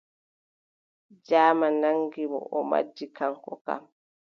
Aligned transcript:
Jaaman 1.27 1.73
naŋgi 1.81 2.23
mo, 2.31 2.39
o 2.57 2.59
majji 2.69 3.05
kaŋko 3.17 3.51
kam. 3.65 3.83